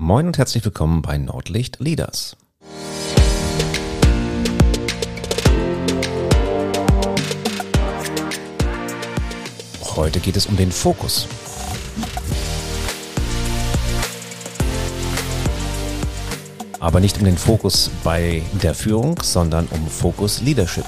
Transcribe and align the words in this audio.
Moin 0.00 0.28
und 0.28 0.38
herzlich 0.38 0.64
willkommen 0.64 1.02
bei 1.02 1.18
Nordlicht 1.18 1.80
Leaders. 1.80 2.36
Heute 9.96 10.20
geht 10.20 10.36
es 10.36 10.46
um 10.46 10.56
den 10.56 10.70
Fokus. 10.70 11.26
Aber 16.78 17.00
nicht 17.00 17.18
um 17.18 17.24
den 17.24 17.36
Fokus 17.36 17.90
bei 18.04 18.42
der 18.62 18.74
Führung, 18.76 19.20
sondern 19.20 19.66
um 19.72 19.88
Fokus 19.88 20.40
Leadership. 20.40 20.86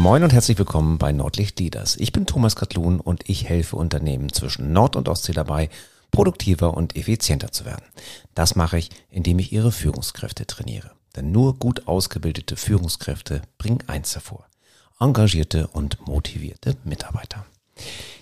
Moin 0.00 0.22
und 0.22 0.32
herzlich 0.32 0.56
willkommen 0.56 0.96
bei 0.96 1.12
Nordlicht 1.12 1.60
Leaders. 1.60 1.94
Ich 1.96 2.10
bin 2.10 2.24
Thomas 2.24 2.56
Katlun 2.56 3.00
und 3.00 3.28
ich 3.28 3.46
helfe 3.46 3.76
Unternehmen 3.76 4.32
zwischen 4.32 4.72
Nord- 4.72 4.96
und 4.96 5.10
Ostsee 5.10 5.34
dabei, 5.34 5.68
produktiver 6.10 6.74
und 6.74 6.96
effizienter 6.96 7.52
zu 7.52 7.66
werden. 7.66 7.84
Das 8.34 8.56
mache 8.56 8.78
ich, 8.78 8.88
indem 9.10 9.38
ich 9.38 9.52
ihre 9.52 9.72
Führungskräfte 9.72 10.46
trainiere. 10.46 10.92
Denn 11.14 11.32
nur 11.32 11.58
gut 11.58 11.86
ausgebildete 11.86 12.56
Führungskräfte 12.56 13.42
bringen 13.58 13.84
eins 13.88 14.14
hervor. 14.14 14.46
Engagierte 14.98 15.66
und 15.66 15.98
motivierte 16.06 16.76
Mitarbeiter. 16.82 17.44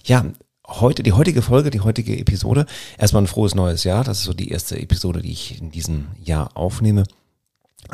Ja, 0.02 0.24
heute, 0.66 1.04
die 1.04 1.12
heutige 1.12 1.42
Folge, 1.42 1.70
die 1.70 1.82
heutige 1.82 2.18
Episode. 2.18 2.66
Erstmal 2.98 3.22
ein 3.22 3.28
frohes 3.28 3.54
neues 3.54 3.84
Jahr. 3.84 4.02
Das 4.02 4.18
ist 4.18 4.24
so 4.24 4.34
die 4.34 4.50
erste 4.50 4.80
Episode, 4.80 5.22
die 5.22 5.30
ich 5.30 5.60
in 5.60 5.70
diesem 5.70 6.08
Jahr 6.24 6.56
aufnehme. 6.56 7.04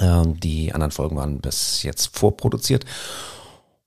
Ähm, 0.00 0.40
die 0.40 0.72
anderen 0.72 0.90
Folgen 0.90 1.16
waren 1.16 1.42
bis 1.42 1.82
jetzt 1.82 2.16
vorproduziert. 2.16 2.86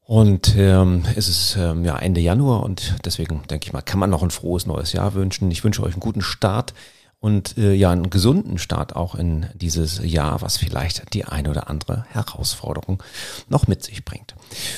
Und 0.07 0.55
ähm, 0.55 1.03
es 1.17 1.27
ist 1.27 1.57
ähm, 1.59 1.83
ja 1.83 1.97
Ende 1.97 2.21
Januar 2.21 2.63
und 2.63 2.95
deswegen 3.03 3.41
denke 3.49 3.67
ich 3.67 3.73
mal, 3.73 3.81
kann 3.81 3.99
man 3.99 4.09
noch 4.09 4.23
ein 4.23 4.31
frohes 4.31 4.65
neues 4.65 4.93
Jahr 4.93 5.15
wünschen. 5.15 5.51
Ich 5.51 5.65
wünsche 5.65 5.83
euch 5.83 5.95
einen 5.95 5.99
guten 5.99 6.21
Start 6.21 6.73
und 7.19 7.57
äh, 7.57 7.73
ja 7.73 7.91
einen 7.91 8.09
gesunden 8.09 8.57
Start 8.57 8.95
auch 8.95 9.15
in 9.15 9.47
dieses 9.53 9.99
Jahr, 10.01 10.41
was 10.41 10.55
vielleicht 10.55 11.13
die 11.13 11.25
eine 11.25 11.49
oder 11.49 11.69
andere 11.69 12.05
Herausforderung 12.11 13.03
noch 13.49 13.67
mit 13.67 13.83
sich 13.83 14.05
bringt. 14.05 14.33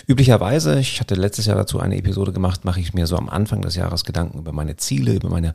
Üblicherweise, 0.08 0.80
ich 0.80 1.00
hatte 1.00 1.14
letztes 1.14 1.46
Jahr 1.46 1.58
dazu 1.58 1.80
eine 1.80 1.98
Episode 1.98 2.34
gemacht, 2.34 2.66
mache 2.66 2.80
ich 2.80 2.96
mir 2.96 3.06
so 3.06 3.16
am 3.16 3.30
Anfang 3.30 3.62
des 3.62 3.76
Jahres 3.76 4.06
Gedanken 4.06 4.40
über 4.40 4.52
meine 4.52 4.78
Ziele, 4.78 5.14
über 5.14 5.30
meine 5.30 5.54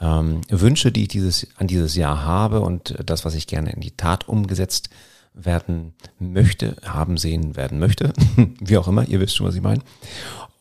ähm, 0.00 0.40
Wünsche, 0.48 0.90
die 0.90 1.02
ich 1.02 1.08
dieses, 1.08 1.48
an 1.58 1.66
dieses 1.66 1.96
Jahr 1.96 2.24
habe 2.24 2.62
und 2.62 2.94
das, 3.04 3.26
was 3.26 3.34
ich 3.34 3.46
gerne 3.46 3.72
in 3.74 3.82
die 3.82 3.94
Tat 3.94 4.26
umgesetzt 4.26 4.88
werden 5.34 5.94
möchte, 6.18 6.76
haben 6.84 7.16
sehen 7.16 7.56
werden 7.56 7.78
möchte, 7.78 8.12
wie 8.60 8.78
auch 8.78 8.88
immer, 8.88 9.06
ihr 9.08 9.20
wisst 9.20 9.36
schon, 9.36 9.46
was 9.46 9.54
ich 9.54 9.62
meine. 9.62 9.82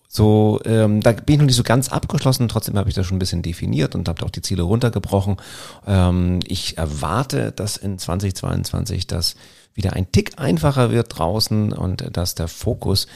So, 0.08 0.60
ähm, 0.66 1.00
da 1.00 1.14
bin 1.14 1.36
ich 1.36 1.40
noch 1.40 1.46
nicht 1.46 1.56
so 1.56 1.64
ganz 1.64 1.88
abgeschlossen, 1.88 2.50
trotzdem 2.50 2.78
habe 2.78 2.90
ich 2.90 2.96
das 2.96 3.06
schon 3.06 3.16
ein 3.16 3.20
bisschen 3.20 3.44
definiert 3.44 3.96
und 3.96 4.10
habe 4.10 4.26
auch 4.26 4.30
die 4.30 4.42
Ziele 4.42 4.64
runtergebrochen. 4.64 5.38
Ähm, 5.88 6.42
ich 6.46 6.78
erwarte, 6.78 7.54
dass 7.54 7.78
in 7.78 7.98
2022 7.98 9.08
das 9.08 9.36
wieder 9.74 9.94
ein 9.94 10.12
Tick 10.12 10.34
einfacher 10.38 10.92
wird 10.92 11.18
draußen 11.18 11.72
und 11.72 12.16
dass 12.16 12.36
der 12.36 12.50
Fokus 12.50 13.08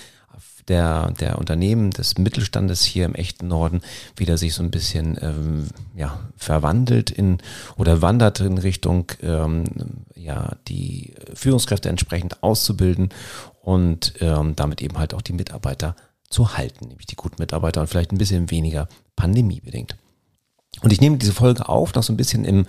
der, 0.68 1.12
der 1.20 1.38
Unternehmen 1.38 1.92
des 1.92 2.18
Mittelstandes 2.18 2.84
hier 2.84 3.06
im 3.06 3.16
echten 3.16 3.48
Norden 3.48 3.82
wieder 4.16 4.38
sich 4.38 4.54
so 4.54 4.64
ein 4.64 4.72
bisschen 4.72 5.18
ähm, 5.22 5.68
ja, 5.96 6.20
verwandelt 6.38 7.12
in 7.12 7.38
oder 7.78 8.02
wandert 8.02 8.40
in 8.40 8.58
Richtung 8.58 9.12
ähm, 9.22 9.66
ja, 10.16 10.56
die 10.68 11.14
Führungskräfte 11.34 11.90
entsprechend 11.90 12.42
auszubilden 12.44 13.10
und 13.62 14.14
ähm, 14.20 14.56
damit 14.56 14.82
eben 14.82 14.98
halt 14.98 15.14
auch 15.14 15.22
die 15.22 15.34
Mitarbeiter 15.34 15.96
zu 16.30 16.58
halten, 16.58 16.88
nämlich 16.88 17.06
die 17.06 17.16
guten 17.16 17.36
Mitarbeiter 17.40 17.82
und 17.82 17.88
vielleicht 17.88 18.12
ein 18.12 18.18
bisschen 18.18 18.50
weniger 18.50 18.88
pandemiebedingt. 19.16 19.96
Und 20.82 20.92
ich 20.92 21.00
nehme 21.00 21.18
diese 21.18 21.32
Folge 21.32 21.70
auf, 21.70 21.94
noch 21.94 22.04
so 22.04 22.12
ein 22.12 22.18
bisschen 22.18 22.44
im, 22.44 22.68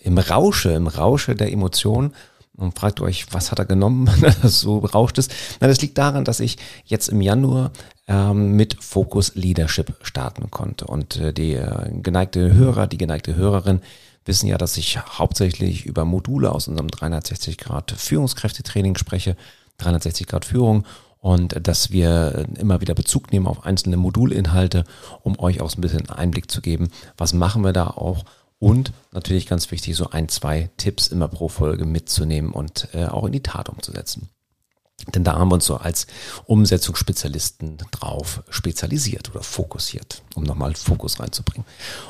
im 0.00 0.18
Rausche, 0.18 0.70
im 0.70 0.86
Rausche 0.86 1.34
der 1.34 1.52
Emotionen 1.52 2.14
und 2.58 2.78
fragt 2.78 3.00
euch, 3.00 3.26
was 3.32 3.50
hat 3.50 3.58
er 3.58 3.64
genommen, 3.64 4.10
dass 4.20 4.40
das 4.40 4.60
so 4.60 4.78
rauscht 4.78 5.16
ist. 5.18 5.32
Na, 5.60 5.68
das 5.68 5.80
liegt 5.80 5.96
daran, 5.96 6.24
dass 6.24 6.40
ich 6.40 6.58
jetzt 6.84 7.08
im 7.08 7.20
Januar 7.20 7.70
ähm, 8.06 8.52
mit 8.52 8.82
Focus 8.82 9.34
Leadership 9.34 9.94
starten 10.02 10.50
konnte. 10.50 10.86
Und 10.86 11.16
äh, 11.16 11.32
die 11.32 11.54
äh, 11.54 11.90
geneigte 12.02 12.52
Hörer, 12.52 12.86
die 12.86 12.98
geneigte 12.98 13.36
Hörerin 13.36 13.80
wissen 14.24 14.48
ja, 14.48 14.58
dass 14.58 14.76
ich 14.76 14.98
hauptsächlich 14.98 15.86
über 15.86 16.04
Module 16.04 16.52
aus 16.52 16.68
unserem 16.68 16.88
360 16.88 17.56
Grad 17.56 17.92
Führungskräftetraining 17.92 18.96
spreche, 18.96 19.36
360 19.78 20.26
Grad 20.26 20.44
Führung 20.44 20.84
und 21.20 21.66
dass 21.66 21.90
wir 21.90 22.46
immer 22.58 22.80
wieder 22.80 22.94
Bezug 22.94 23.32
nehmen 23.32 23.46
auf 23.46 23.64
einzelne 23.64 23.96
Modulinhalte, 23.96 24.84
um 25.22 25.38
euch 25.38 25.60
auch 25.60 25.70
so 25.70 25.78
ein 25.78 25.80
bisschen 25.80 26.10
Einblick 26.10 26.50
zu 26.50 26.60
geben, 26.60 26.90
was 27.16 27.32
machen 27.32 27.64
wir 27.64 27.72
da 27.72 27.86
auch 27.86 28.24
und 28.58 28.92
natürlich 29.12 29.46
ganz 29.46 29.70
wichtig, 29.70 29.96
so 29.96 30.10
ein, 30.10 30.28
zwei 30.28 30.70
Tipps 30.76 31.08
immer 31.08 31.28
pro 31.28 31.48
Folge 31.48 31.84
mitzunehmen 31.84 32.52
und 32.52 32.88
äh, 32.92 33.06
auch 33.06 33.24
in 33.24 33.32
die 33.32 33.42
Tat 33.42 33.68
umzusetzen. 33.68 34.28
Denn 35.14 35.22
da 35.22 35.38
haben 35.38 35.48
wir 35.48 35.54
uns 35.54 35.64
so 35.64 35.76
als 35.76 36.08
Umsetzungsspezialisten 36.46 37.78
drauf 37.92 38.42
spezialisiert 38.50 39.30
oder 39.30 39.44
fokussiert, 39.44 40.22
um 40.34 40.42
nochmal 40.42 40.74
Fokus 40.74 41.20
reinzubringen. 41.20 41.64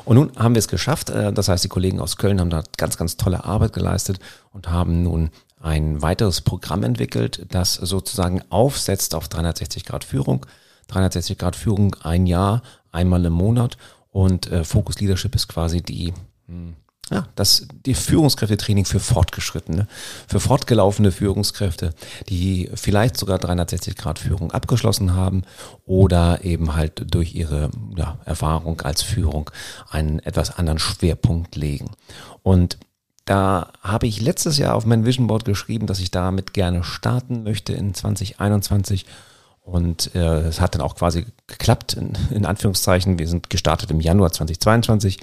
Und 0.05 0.15
nun 0.15 0.31
haben 0.35 0.55
wir 0.55 0.59
es 0.59 0.67
geschafft. 0.67 1.11
Äh, 1.11 1.31
das 1.31 1.49
heißt, 1.49 1.63
die 1.63 1.69
Kollegen 1.69 1.99
aus 1.99 2.17
Köln 2.17 2.39
haben 2.39 2.49
da 2.49 2.63
ganz, 2.77 2.97
ganz 2.97 3.15
tolle 3.15 3.43
Arbeit 3.45 3.73
geleistet 3.73 4.19
und 4.51 4.69
haben 4.69 5.03
nun 5.03 5.29
ein 5.61 6.01
weiteres 6.01 6.41
Programm 6.41 6.83
entwickelt, 6.83 7.45
das 7.49 7.73
sozusagen 7.73 8.41
aufsetzt 8.49 9.13
auf 9.13 9.27
360 9.27 9.83
Grad 9.85 10.03
Führung. 10.03 10.45
360 10.87 11.37
Grad 11.37 11.55
Führung 11.55 11.95
ein 12.01 12.25
Jahr, 12.25 12.63
einmal 12.91 13.23
im 13.25 13.33
Monat. 13.33 13.77
Und 14.11 14.51
äh, 14.51 14.63
Focus 14.63 14.99
Leadership 14.99 15.35
ist 15.35 15.47
quasi 15.47 15.81
die 15.81 16.13
ja, 17.11 17.27
das, 17.35 17.67
die 17.85 17.95
Führungskräftetraining 17.95 18.85
für 18.85 18.99
Fortgeschrittene, 18.99 19.87
für 20.27 20.39
fortgelaufene 20.39 21.11
Führungskräfte, 21.11 21.93
die 22.29 22.69
vielleicht 22.75 23.17
sogar 23.17 23.39
360 23.39 23.95
Grad 23.95 24.19
Führung 24.19 24.51
abgeschlossen 24.51 25.15
haben 25.15 25.43
oder 25.85 26.43
eben 26.43 26.75
halt 26.75 27.13
durch 27.13 27.33
ihre 27.33 27.71
ja, 27.95 28.19
Erfahrung 28.25 28.81
als 28.81 29.01
Führung 29.01 29.49
einen 29.89 30.19
etwas 30.19 30.57
anderen 30.57 30.79
Schwerpunkt 30.79 31.55
legen. 31.55 31.91
Und 32.43 32.77
da 33.25 33.71
habe 33.81 34.07
ich 34.07 34.21
letztes 34.21 34.57
Jahr 34.57 34.75
auf 34.75 34.85
mein 34.85 35.05
Vision 35.05 35.27
Board 35.27 35.45
geschrieben, 35.45 35.87
dass 35.87 35.99
ich 35.99 36.11
damit 36.11 36.53
gerne 36.53 36.83
starten 36.83 37.43
möchte 37.43 37.73
in 37.73 37.93
2021 37.93 39.05
und 39.71 40.15
äh, 40.15 40.39
es 40.47 40.59
hat 40.59 40.73
dann 40.73 40.81
auch 40.81 40.95
quasi 40.95 41.25
geklappt, 41.47 41.93
in, 41.93 42.17
in, 42.31 42.45
Anführungszeichen. 42.45 43.19
Wir 43.19 43.27
sind 43.27 43.49
gestartet 43.49 43.91
im 43.91 44.01
Januar 44.01 44.31
2022 44.31 45.19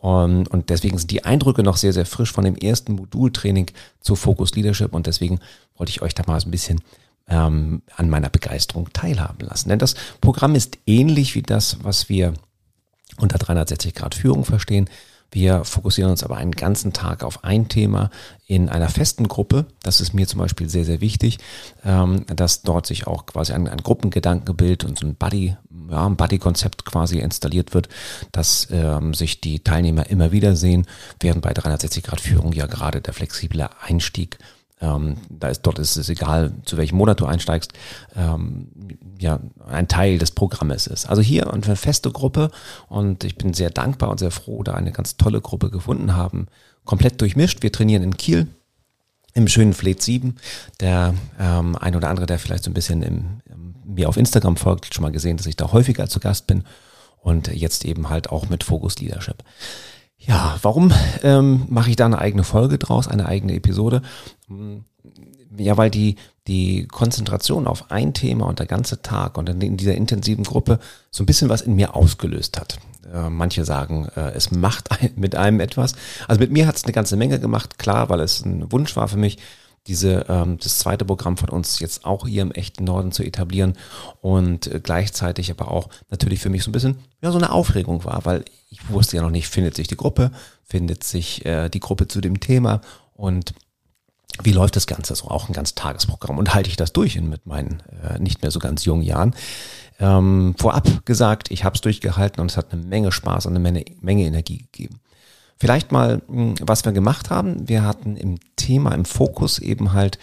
und, 0.00 0.48
und 0.48 0.70
deswegen 0.70 0.96
sind 0.96 1.10
die 1.10 1.24
Eindrücke 1.24 1.62
noch 1.62 1.76
sehr, 1.76 1.92
sehr 1.92 2.06
frisch 2.06 2.32
von 2.32 2.44
dem 2.44 2.56
ersten 2.56 2.94
Modultraining 2.94 3.70
zu 4.00 4.16
Focus 4.16 4.54
Leadership 4.54 4.94
und 4.94 5.06
deswegen 5.06 5.38
wollte 5.76 5.90
ich 5.90 6.00
euch 6.00 6.14
da 6.14 6.22
mal 6.26 6.40
so 6.40 6.48
ein 6.48 6.50
bisschen 6.50 6.80
ähm, 7.28 7.82
an 7.96 8.08
meiner 8.08 8.30
Begeisterung 8.30 8.90
teilhaben 8.92 9.46
lassen. 9.46 9.68
Denn 9.68 9.78
das 9.78 9.94
Programm 10.20 10.54
ist 10.54 10.78
ähnlich 10.86 11.34
wie 11.34 11.42
das, 11.42 11.78
was 11.82 12.08
wir 12.08 12.32
unter 13.18 13.38
360 13.38 13.94
Grad 13.94 14.14
Führung 14.14 14.44
verstehen. 14.44 14.88
Wir 15.30 15.64
fokussieren 15.64 16.10
uns 16.10 16.24
aber 16.24 16.36
einen 16.36 16.52
ganzen 16.52 16.92
Tag 16.92 17.22
auf 17.22 17.44
ein 17.44 17.68
Thema 17.68 18.10
in 18.46 18.68
einer 18.68 18.88
festen 18.88 19.28
Gruppe. 19.28 19.66
Das 19.82 20.00
ist 20.00 20.12
mir 20.12 20.26
zum 20.26 20.40
Beispiel 20.40 20.68
sehr, 20.68 20.84
sehr 20.84 21.00
wichtig, 21.00 21.38
ähm, 21.84 22.26
dass 22.26 22.62
dort 22.62 22.86
sich 22.86 23.06
auch 23.06 23.26
quasi 23.26 23.52
ein, 23.52 23.68
ein 23.68 23.82
Gruppengedankenbild 23.82 24.84
und 24.84 24.98
so 24.98 25.06
ein 25.06 25.14
Buddy, 25.14 25.56
ja, 25.88 26.06
ein 26.06 26.16
Buddy-Konzept 26.16 26.84
quasi 26.84 27.18
installiert 27.20 27.74
wird, 27.74 27.88
dass 28.32 28.68
ähm, 28.70 29.14
sich 29.14 29.40
die 29.40 29.60
Teilnehmer 29.60 30.10
immer 30.10 30.32
wieder 30.32 30.56
sehen, 30.56 30.86
während 31.20 31.42
bei 31.42 31.54
360 31.54 32.02
Grad 32.02 32.20
Führung 32.20 32.52
ja 32.52 32.66
gerade 32.66 33.00
der 33.00 33.14
flexible 33.14 33.68
Einstieg 33.80 34.38
ähm, 34.80 35.16
da 35.28 35.48
ist 35.48 35.62
dort 35.62 35.78
ist 35.78 35.96
es 35.96 36.08
egal, 36.08 36.52
zu 36.64 36.76
welchem 36.76 36.96
Monat 36.96 37.20
du 37.20 37.26
einsteigst, 37.26 37.72
ähm, 38.16 38.68
ja, 39.18 39.40
ein 39.68 39.88
Teil 39.88 40.18
des 40.18 40.30
Programmes 40.30 40.86
ist. 40.86 41.06
Also 41.06 41.20
hier 41.22 41.52
eine 41.52 41.76
feste 41.76 42.10
Gruppe 42.10 42.50
und 42.88 43.24
ich 43.24 43.36
bin 43.36 43.52
sehr 43.52 43.70
dankbar 43.70 44.10
und 44.10 44.18
sehr 44.18 44.30
froh, 44.30 44.62
da 44.62 44.74
eine 44.74 44.92
ganz 44.92 45.16
tolle 45.16 45.40
Gruppe 45.40 45.70
gefunden 45.70 46.16
haben. 46.16 46.46
Komplett 46.84 47.20
durchmischt. 47.20 47.62
Wir 47.62 47.72
trainieren 47.72 48.02
in 48.02 48.16
Kiel 48.16 48.48
im 49.34 49.48
schönen 49.48 49.74
Fleet 49.74 50.02
7. 50.02 50.36
Der 50.80 51.14
ähm, 51.38 51.76
ein 51.76 51.94
oder 51.94 52.08
andere, 52.08 52.26
der 52.26 52.38
vielleicht 52.38 52.64
so 52.64 52.70
ein 52.70 52.74
bisschen 52.74 53.02
im, 53.02 53.40
im, 53.44 53.74
mir 53.84 54.08
auf 54.08 54.16
Instagram 54.16 54.56
folgt, 54.56 54.94
schon 54.94 55.02
mal 55.02 55.12
gesehen, 55.12 55.36
dass 55.36 55.46
ich 55.46 55.56
da 55.56 55.72
häufiger 55.72 56.08
zu 56.08 56.20
Gast 56.20 56.46
bin 56.46 56.64
und 57.20 57.48
jetzt 57.48 57.84
eben 57.84 58.08
halt 58.08 58.30
auch 58.30 58.48
mit 58.48 58.64
Focus 58.64 58.98
Leadership. 58.98 59.44
Ja, 60.30 60.56
warum 60.62 60.92
ähm, 61.24 61.66
mache 61.68 61.90
ich 61.90 61.96
da 61.96 62.06
eine 62.06 62.20
eigene 62.20 62.44
Folge 62.44 62.78
draus, 62.78 63.08
eine 63.08 63.26
eigene 63.26 63.52
Episode? 63.54 64.00
Hm, 64.46 64.84
ja, 65.56 65.76
weil 65.76 65.90
die, 65.90 66.14
die 66.46 66.86
Konzentration 66.86 67.66
auf 67.66 67.90
ein 67.90 68.14
Thema 68.14 68.46
und 68.46 68.60
der 68.60 68.66
ganze 68.66 69.02
Tag 69.02 69.36
und 69.36 69.48
in 69.48 69.76
dieser 69.76 69.96
intensiven 69.96 70.44
Gruppe 70.44 70.78
so 71.10 71.24
ein 71.24 71.26
bisschen 71.26 71.48
was 71.48 71.62
in 71.62 71.74
mir 71.74 71.96
ausgelöst 71.96 72.60
hat. 72.60 72.78
Äh, 73.12 73.28
manche 73.28 73.64
sagen, 73.64 74.06
äh, 74.14 74.30
es 74.30 74.52
macht 74.52 74.88
mit 75.16 75.34
einem 75.34 75.58
etwas. 75.58 75.94
Also 76.28 76.38
mit 76.38 76.52
mir 76.52 76.68
hat 76.68 76.76
es 76.76 76.84
eine 76.84 76.92
ganze 76.92 77.16
Menge 77.16 77.40
gemacht, 77.40 77.80
klar, 77.80 78.08
weil 78.08 78.20
es 78.20 78.44
ein 78.44 78.70
Wunsch 78.70 78.94
war 78.94 79.08
für 79.08 79.18
mich, 79.18 79.36
diese, 79.86 80.26
ähm, 80.28 80.58
das 80.62 80.78
zweite 80.78 81.04
Programm 81.04 81.36
von 81.36 81.48
uns 81.48 81.78
jetzt 81.78 82.04
auch 82.04 82.26
hier 82.26 82.42
im 82.42 82.52
echten 82.52 82.84
Norden 82.84 83.12
zu 83.12 83.22
etablieren 83.22 83.74
und 84.20 84.66
äh, 84.66 84.80
gleichzeitig 84.82 85.50
aber 85.50 85.70
auch 85.70 85.88
natürlich 86.10 86.40
für 86.40 86.50
mich 86.50 86.62
so 86.62 86.70
ein 86.70 86.72
bisschen 86.72 86.98
ja 87.22 87.32
so 87.32 87.38
eine 87.38 87.50
Aufregung 87.50 88.04
war, 88.04 88.24
weil 88.24 88.44
ich 88.68 88.88
wusste 88.90 89.16
ja 89.16 89.22
noch 89.22 89.30
nicht, 89.30 89.48
findet 89.48 89.76
sich 89.76 89.88
die 89.88 89.96
Gruppe, 89.96 90.30
findet 90.64 91.02
sich 91.04 91.44
äh, 91.46 91.68
die 91.68 91.80
Gruppe 91.80 92.08
zu 92.08 92.20
dem 92.20 92.40
Thema 92.40 92.82
und 93.14 93.54
wie 94.42 94.52
läuft 94.52 94.76
das 94.76 94.86
Ganze 94.86 95.14
so? 95.14 95.28
Auch 95.28 95.48
ein 95.48 95.52
ganz 95.52 95.74
Tagesprogramm 95.74 96.38
und 96.38 96.54
halte 96.54 96.70
ich 96.70 96.76
das 96.76 96.92
durch 96.92 97.20
mit 97.20 97.46
meinen 97.46 97.82
äh, 98.02 98.18
nicht 98.18 98.42
mehr 98.42 98.50
so 98.50 98.58
ganz 98.58 98.84
jungen 98.84 99.02
Jahren. 99.02 99.34
Ähm, 99.98 100.54
vorab 100.58 101.04
gesagt, 101.04 101.50
ich 101.50 101.64
habe 101.64 101.74
es 101.74 101.80
durchgehalten 101.80 102.40
und 102.40 102.50
es 102.50 102.56
hat 102.56 102.72
eine 102.72 102.82
Menge 102.82 103.12
Spaß 103.12 103.46
und 103.46 103.52
eine 103.52 103.60
Menge, 103.60 103.84
Menge 104.00 104.24
Energie 104.24 104.58
gegeben. 104.58 105.00
Vielleicht 105.60 105.92
mal, 105.92 106.22
hm, 106.26 106.54
was 106.60 106.86
wir 106.86 106.92
gemacht 106.92 107.28
haben. 107.28 107.68
Wir 107.68 107.84
hatten 107.84 108.16
im 108.16 108.38
Thema, 108.56 108.92
im 108.92 109.04
Fokus 109.04 109.58
eben 109.58 109.92
halt 109.92 110.18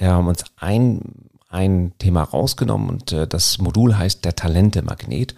äh, 0.00 0.10
uns 0.10 0.44
ein, 0.56 1.02
ein 1.50 1.92
Thema 1.98 2.22
rausgenommen 2.22 2.88
und 2.88 3.12
äh, 3.12 3.28
das 3.28 3.58
Modul 3.58 3.96
heißt 3.98 4.24
der 4.24 4.34
Talente-Magnet. 4.34 5.34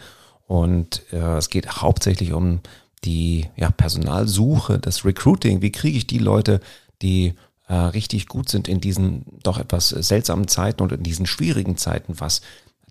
Und 0.47 1.03
äh, 1.13 1.37
es 1.37 1.51
geht 1.51 1.83
hauptsächlich 1.83 2.33
um 2.33 2.61
die 3.05 3.49
ja, 3.57 3.71
Personalsuche, 3.71 4.79
das 4.79 5.05
Recruiting. 5.05 5.63
Wie 5.63 5.73
kriege 5.73 5.99
ich 5.99 6.07
die 6.07 6.19
Leute, 6.19 6.61
die 7.03 7.35
äh, 7.67 7.75
richtig 7.75 8.29
gut 8.29 8.49
sind 8.49 8.69
in 8.69 8.81
diesen 8.81 9.25
doch 9.43 9.59
etwas 9.59 9.89
seltsamen 9.89 10.47
Zeiten 10.47 10.83
und 10.83 10.93
in 10.93 11.03
diesen 11.03 11.27
schwierigen 11.27 11.77
Zeiten, 11.77 12.21
was 12.21 12.41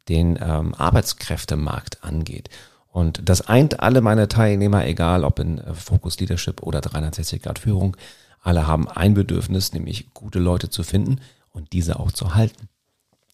den 0.09 0.37
ähm, 0.41 0.73
Arbeitskräftemarkt 0.73 2.03
angeht. 2.03 2.49
Und 2.91 3.21
das 3.29 3.41
eint 3.41 3.79
alle 3.81 4.01
meine 4.01 4.27
Teilnehmer, 4.27 4.85
egal 4.85 5.23
ob 5.23 5.39
in 5.39 5.59
äh, 5.59 5.73
Focus 5.73 6.19
Leadership 6.19 6.63
oder 6.63 6.81
360 6.81 7.41
Grad 7.41 7.59
Führung. 7.59 7.95
Alle 8.41 8.67
haben 8.67 8.87
ein 8.87 9.13
Bedürfnis, 9.13 9.73
nämlich 9.73 10.13
gute 10.13 10.39
Leute 10.39 10.69
zu 10.69 10.83
finden 10.83 11.19
und 11.51 11.73
diese 11.73 11.99
auch 11.99 12.11
zu 12.11 12.35
halten. 12.35 12.69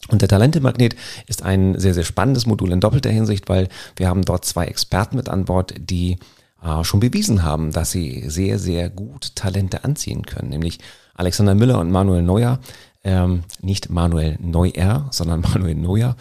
Und 0.08 0.22
der 0.22 0.28
Talente-Magnet 0.28 0.94
ist 1.26 1.42
ein 1.42 1.78
sehr, 1.78 1.94
sehr 1.94 2.04
spannendes 2.04 2.46
Modul 2.46 2.70
in 2.70 2.80
doppelter 2.80 3.10
Hinsicht, 3.10 3.48
weil 3.48 3.68
wir 3.96 4.08
haben 4.08 4.24
dort 4.24 4.44
zwei 4.44 4.66
Experten 4.66 5.16
mit 5.16 5.28
an 5.28 5.46
Bord, 5.46 5.74
die 5.78 6.18
äh, 6.62 6.84
schon 6.84 7.00
bewiesen 7.00 7.42
haben, 7.42 7.72
dass 7.72 7.90
sie 7.90 8.24
sehr, 8.28 8.58
sehr 8.58 8.90
gut 8.90 9.34
Talente 9.34 9.84
anziehen 9.84 10.24
können, 10.26 10.50
nämlich 10.50 10.78
Alexander 11.14 11.54
Müller 11.54 11.80
und 11.80 11.90
Manuel 11.90 12.22
Neuer. 12.22 12.60
Ähm, 13.02 13.44
nicht 13.60 13.88
Manuel 13.88 14.36
Neuer, 14.40 15.08
sondern 15.10 15.40
Manuel 15.54 15.76
Neuer 15.76 16.16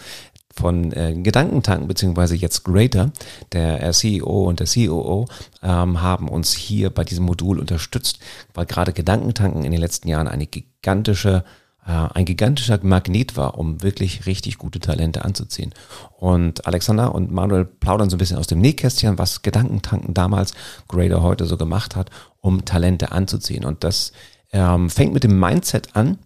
von 0.55 0.91
äh, 0.93 1.13
Gedankentanken 1.13 1.87
beziehungsweise 1.87 2.35
jetzt 2.35 2.63
Greater, 2.63 3.11
der 3.51 3.83
äh, 3.83 3.91
CEO 3.91 4.45
und 4.47 4.59
der 4.59 4.67
COO, 4.67 5.25
ähm, 5.61 6.01
haben 6.01 6.29
uns 6.29 6.53
hier 6.53 6.89
bei 6.89 7.03
diesem 7.03 7.25
Modul 7.25 7.59
unterstützt, 7.59 8.19
weil 8.53 8.65
gerade 8.65 8.93
Gedankentanken 8.93 9.63
in 9.63 9.71
den 9.71 9.81
letzten 9.81 10.07
Jahren 10.07 10.27
eine 10.27 10.47
gigantische 10.47 11.43
äh, 11.85 11.91
ein 11.91 12.25
gigantischer 12.25 12.79
Magnet 12.81 13.37
war, 13.37 13.57
um 13.57 13.83
wirklich 13.83 14.25
richtig 14.25 14.57
gute 14.57 14.79
Talente 14.79 15.23
anzuziehen. 15.23 15.73
Und 16.17 16.65
Alexander 16.65 17.13
und 17.13 17.31
Manuel 17.31 17.65
plaudern 17.65 18.09
so 18.09 18.15
ein 18.15 18.19
bisschen 18.19 18.37
aus 18.37 18.47
dem 18.47 18.59
Nähkästchen, 18.59 19.19
was 19.19 19.43
Gedankentanken 19.43 20.13
damals, 20.13 20.53
Grader 20.87 21.21
heute 21.21 21.45
so 21.45 21.57
gemacht 21.57 21.95
hat, 21.95 22.09
um 22.41 22.65
Talente 22.65 23.11
anzuziehen. 23.11 23.65
Und 23.65 23.83
das 23.83 24.13
ähm, 24.51 24.89
fängt 24.89 25.13
mit 25.13 25.23
dem 25.23 25.39
Mindset 25.39 25.95
an, 25.95 26.17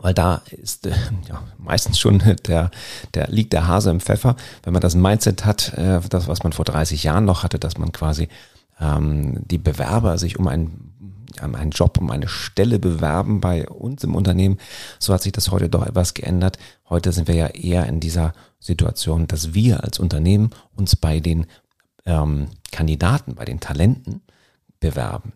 weil 0.00 0.14
da 0.14 0.42
ist 0.50 0.86
äh, 0.86 0.92
ja, 1.28 1.42
meistens 1.58 1.98
schon 1.98 2.22
der, 2.46 2.70
der 3.14 3.28
liegt 3.28 3.52
der 3.52 3.66
Hase 3.66 3.90
im 3.90 4.00
Pfeffer, 4.00 4.36
wenn 4.62 4.72
man 4.72 4.82
das 4.82 4.94
Mindset 4.94 5.44
hat, 5.44 5.74
äh, 5.74 6.00
das 6.08 6.28
was 6.28 6.42
man 6.42 6.52
vor 6.52 6.64
30 6.64 7.04
Jahren 7.04 7.24
noch 7.24 7.42
hatte, 7.42 7.58
dass 7.58 7.78
man 7.78 7.92
quasi 7.92 8.28
ähm, 8.80 9.38
die 9.46 9.58
Bewerber 9.58 10.18
sich 10.18 10.38
um 10.38 10.48
einen 10.48 10.90
einen 11.40 11.70
Job, 11.70 11.98
um 11.98 12.10
eine 12.10 12.28
Stelle 12.28 12.78
bewerben 12.78 13.40
bei 13.40 13.68
uns 13.68 14.04
im 14.04 14.14
Unternehmen. 14.14 14.58
So 14.98 15.14
hat 15.14 15.22
sich 15.22 15.32
das 15.32 15.50
heute 15.50 15.68
doch 15.68 15.86
etwas 15.86 16.14
geändert. 16.14 16.58
Heute 16.88 17.12
sind 17.12 17.28
wir 17.28 17.34
ja 17.34 17.46
eher 17.46 17.86
in 17.86 18.00
dieser 18.00 18.32
Situation, 18.58 19.26
dass 19.26 19.54
wir 19.54 19.84
als 19.84 19.98
Unternehmen 19.98 20.50
uns 20.74 20.96
bei 20.96 21.20
den 21.20 21.46
ähm, 22.04 22.48
Kandidaten, 22.72 23.34
bei 23.36 23.44
den 23.44 23.60
Talenten 23.60 24.22
bewerben. 24.80 25.32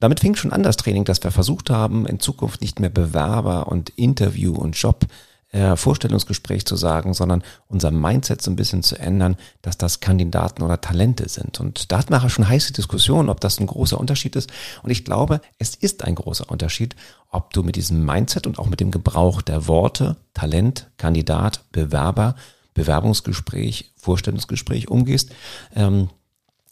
Damit 0.00 0.20
fing 0.20 0.34
schon 0.34 0.52
an 0.52 0.62
das 0.62 0.76
Training, 0.76 1.04
dass 1.04 1.22
wir 1.22 1.30
versucht 1.30 1.70
haben, 1.70 2.06
in 2.06 2.20
Zukunft 2.20 2.60
nicht 2.60 2.80
mehr 2.80 2.90
Bewerber 2.90 3.68
und 3.68 3.90
Interview 3.90 4.54
und 4.54 4.76
Job 4.76 5.06
äh, 5.54 5.76
Vorstellungsgespräch 5.76 6.66
zu 6.66 6.74
sagen, 6.74 7.14
sondern 7.14 7.44
unser 7.68 7.92
Mindset 7.92 8.42
so 8.42 8.50
ein 8.50 8.56
bisschen 8.56 8.82
zu 8.82 8.98
ändern, 8.98 9.36
dass 9.62 9.78
das 9.78 10.00
Kandidaten 10.00 10.62
oder 10.62 10.80
Talente 10.80 11.28
sind. 11.28 11.60
Und 11.60 11.92
da 11.92 11.98
hatten 11.98 12.12
wir 12.12 12.28
schon 12.28 12.48
heiße 12.48 12.72
Diskussionen, 12.72 13.28
ob 13.28 13.40
das 13.40 13.60
ein 13.60 13.68
großer 13.68 13.98
Unterschied 13.98 14.34
ist. 14.34 14.52
Und 14.82 14.90
ich 14.90 15.04
glaube, 15.04 15.40
es 15.58 15.76
ist 15.76 16.02
ein 16.02 16.16
großer 16.16 16.50
Unterschied, 16.50 16.96
ob 17.30 17.52
du 17.52 17.62
mit 17.62 17.76
diesem 17.76 18.04
Mindset 18.04 18.48
und 18.48 18.58
auch 18.58 18.66
mit 18.66 18.80
dem 18.80 18.90
Gebrauch 18.90 19.42
der 19.42 19.68
Worte 19.68 20.16
Talent, 20.34 20.90
Kandidat, 20.96 21.62
Bewerber, 21.70 22.34
Bewerbungsgespräch, 22.74 23.92
Vorstellungsgespräch 23.96 24.88
umgehst, 24.88 25.30
ähm, 25.76 26.10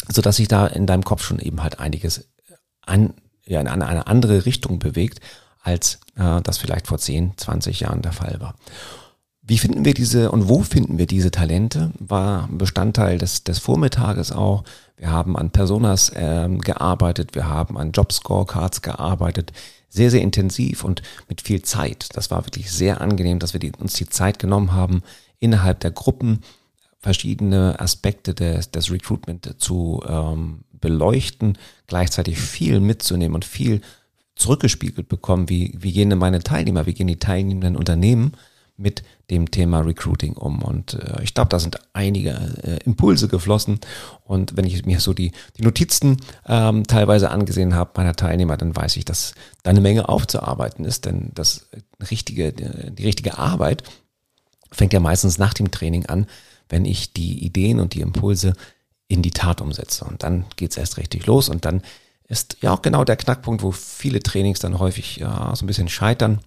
so 0.08 0.20
dass 0.20 0.36
sich 0.36 0.48
da 0.48 0.66
in 0.66 0.88
deinem 0.88 1.04
Kopf 1.04 1.22
schon 1.22 1.38
eben 1.38 1.62
halt 1.62 1.78
einiges 1.78 2.31
an 2.82 3.14
ja, 3.44 3.60
in 3.60 3.68
eine 3.68 4.06
andere 4.06 4.46
Richtung 4.46 4.78
bewegt, 4.78 5.20
als 5.62 6.00
äh, 6.16 6.40
das 6.42 6.58
vielleicht 6.58 6.86
vor 6.86 6.98
10, 6.98 7.36
20 7.36 7.80
Jahren 7.80 8.02
der 8.02 8.12
Fall 8.12 8.36
war. 8.40 8.54
Wie 9.42 9.58
finden 9.58 9.84
wir 9.84 9.94
diese 9.94 10.30
und 10.30 10.48
wo 10.48 10.62
finden 10.62 10.98
wir 10.98 11.06
diese 11.06 11.32
Talente? 11.32 11.92
War 11.98 12.48
Bestandteil 12.50 13.18
des, 13.18 13.42
des 13.42 13.58
Vormittages 13.58 14.30
auch. 14.30 14.62
Wir 14.96 15.10
haben 15.10 15.36
an 15.36 15.50
Personas 15.50 16.12
ähm, 16.14 16.60
gearbeitet, 16.60 17.34
wir 17.34 17.48
haben 17.48 17.76
an 17.76 17.90
Jobscorecards 17.90 18.82
gearbeitet, 18.82 19.52
sehr, 19.88 20.12
sehr 20.12 20.22
intensiv 20.22 20.84
und 20.84 21.02
mit 21.28 21.42
viel 21.42 21.62
Zeit. 21.62 22.08
Das 22.14 22.30
war 22.30 22.46
wirklich 22.46 22.70
sehr 22.70 23.00
angenehm, 23.00 23.40
dass 23.40 23.52
wir 23.52 23.60
die, 23.60 23.72
uns 23.72 23.94
die 23.94 24.08
Zeit 24.08 24.38
genommen 24.38 24.72
haben, 24.72 25.02
innerhalb 25.40 25.80
der 25.80 25.90
Gruppen 25.90 26.42
verschiedene 27.00 27.80
Aspekte 27.80 28.34
des, 28.34 28.70
des 28.70 28.92
Recruitment 28.92 29.56
zu 29.58 30.02
ähm, 30.06 30.60
beleuchten, 30.82 31.56
gleichzeitig 31.86 32.38
viel 32.38 32.80
mitzunehmen 32.80 33.34
und 33.34 33.46
viel 33.46 33.80
zurückgespiegelt 34.36 35.08
bekommen, 35.08 35.48
wie, 35.48 35.74
wie 35.78 35.92
gehen 35.92 36.10
denn 36.10 36.18
meine 36.18 36.42
Teilnehmer, 36.42 36.84
wie 36.84 36.92
gehen 36.92 37.06
die 37.06 37.18
teilnehmenden 37.18 37.76
Unternehmen 37.76 38.32
mit 38.76 39.02
dem 39.30 39.50
Thema 39.50 39.80
Recruiting 39.80 40.34
um. 40.34 40.62
Und 40.62 40.94
äh, 40.94 41.22
ich 41.22 41.34
glaube, 41.34 41.48
da 41.48 41.58
sind 41.58 41.78
einige 41.92 42.30
äh, 42.62 42.78
Impulse 42.84 43.28
geflossen. 43.28 43.80
Und 44.24 44.56
wenn 44.56 44.66
ich 44.66 44.84
mir 44.84 45.00
so 45.00 45.14
die, 45.14 45.32
die 45.56 45.62
Notizen 45.62 46.16
ähm, 46.46 46.84
teilweise 46.86 47.30
angesehen 47.30 47.74
habe 47.74 47.92
meiner 47.96 48.14
Teilnehmer, 48.14 48.56
dann 48.56 48.74
weiß 48.74 48.96
ich, 48.96 49.04
dass 49.04 49.34
da 49.62 49.70
eine 49.70 49.80
Menge 49.80 50.08
aufzuarbeiten 50.08 50.84
ist. 50.84 51.04
Denn 51.04 51.30
das 51.34 51.68
richtige, 52.10 52.52
die 52.52 53.04
richtige 53.04 53.38
Arbeit 53.38 53.84
fängt 54.70 54.92
ja 54.92 55.00
meistens 55.00 55.38
nach 55.38 55.54
dem 55.54 55.70
Training 55.70 56.06
an, 56.06 56.26
wenn 56.68 56.84
ich 56.84 57.12
die 57.12 57.44
Ideen 57.44 57.80
und 57.80 57.94
die 57.94 58.00
Impulse 58.00 58.54
in 59.12 59.22
die 59.22 59.30
Tat 59.30 59.60
umsetze. 59.60 60.04
Und 60.04 60.22
dann 60.22 60.46
geht's 60.56 60.76
erst 60.76 60.96
richtig 60.96 61.26
los 61.26 61.48
und 61.48 61.64
dann 61.64 61.82
ist 62.28 62.56
ja 62.62 62.72
auch 62.72 62.80
genau 62.80 63.04
der 63.04 63.16
Knackpunkt, 63.16 63.62
wo 63.62 63.72
viele 63.72 64.20
Trainings 64.20 64.58
dann 64.58 64.78
häufig 64.78 65.16
ja, 65.16 65.54
so 65.54 65.64
ein 65.64 65.66
bisschen 65.66 65.90
scheitern, 65.90 66.40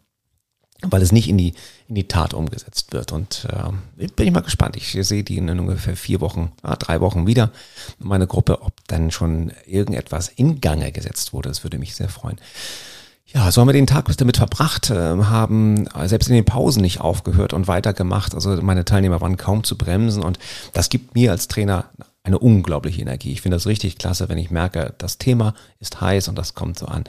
weil 0.82 1.02
es 1.04 1.12
nicht 1.12 1.30
in 1.30 1.38
die, 1.38 1.54
in 1.88 1.96
die 1.96 2.08
Tat 2.08 2.34
umgesetzt 2.34 2.92
wird. 2.92 3.12
Und 3.12 3.48
äh, 3.52 4.08
bin 4.08 4.28
ich 4.28 4.34
mal 4.34 4.42
gespannt. 4.42 4.76
Ich 4.78 4.98
sehe 5.00 5.24
die 5.24 5.38
in 5.38 5.48
ungefähr 5.48 5.96
vier 5.96 6.22
Wochen, 6.22 6.54
ja, 6.64 6.76
drei 6.76 7.02
Wochen 7.02 7.28
wieder, 7.28 7.52
meine 8.00 8.26
Gruppe, 8.26 8.64
ob 8.64 8.74
dann 8.88 9.12
schon 9.12 9.52
irgendetwas 9.68 10.30
in 10.30 10.60
Gange 10.60 10.92
gesetzt 10.92 11.34
wurde. 11.34 11.50
Das 11.50 11.64
würde 11.64 11.78
mich 11.78 11.96
sehr 11.96 12.10
freuen. 12.10 12.40
Ja, 13.28 13.52
so 13.52 13.62
haben 13.62 13.68
wir 13.68 13.74
den 13.74 13.88
Tag 13.88 14.06
damit 14.18 14.38
verbracht, 14.38 14.90
äh, 14.90 14.96
haben 14.96 15.88
selbst 16.06 16.30
in 16.30 16.36
den 16.36 16.46
Pausen 16.46 16.82
nicht 16.82 17.02
aufgehört 17.02 17.54
und 17.54 17.68
weitergemacht. 17.68 18.34
Also 18.34 18.60
meine 18.62 18.86
Teilnehmer 18.86 19.22
waren 19.22 19.38
kaum 19.38 19.64
zu 19.64 19.78
bremsen 19.78 20.24
und 20.24 20.40
das 20.74 20.90
gibt 20.90 21.14
mir 21.14 21.32
als 21.32 21.48
Trainer 21.48 21.86
eine 22.26 22.40
unglaubliche 22.40 23.02
Energie. 23.02 23.32
Ich 23.32 23.42
finde 23.42 23.56
das 23.56 23.68
richtig 23.68 23.98
klasse, 23.98 24.30
wenn 24.30 24.38
ich 24.38 24.52
merke, 24.52 24.94
das 24.98 25.18
Thema 25.18 25.54
ist 25.80 26.02
heiß 26.02 26.28
und 26.28 26.38
das 26.38 26.56
kommt 26.56 26.80
so 26.80 26.88
an. 26.88 27.04